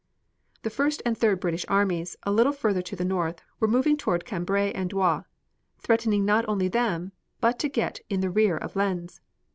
[0.63, 4.25] The first and third British armies, a little further to the north, were moving toward
[4.25, 5.21] Cambrai and Douai,
[5.77, 9.21] threatening not only them, but to get in the rear of Lens.